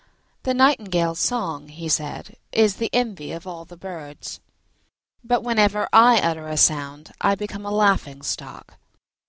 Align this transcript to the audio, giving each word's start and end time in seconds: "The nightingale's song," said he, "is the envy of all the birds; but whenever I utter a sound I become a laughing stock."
"The 0.41 0.55
nightingale's 0.55 1.19
song," 1.19 1.71
said 1.87 2.35
he, 2.51 2.61
"is 2.63 2.77
the 2.77 2.89
envy 2.91 3.31
of 3.33 3.45
all 3.45 3.65
the 3.65 3.77
birds; 3.77 4.39
but 5.23 5.43
whenever 5.43 5.87
I 5.93 6.19
utter 6.19 6.47
a 6.47 6.57
sound 6.57 7.11
I 7.21 7.35
become 7.35 7.67
a 7.67 7.71
laughing 7.71 8.23
stock." 8.23 8.79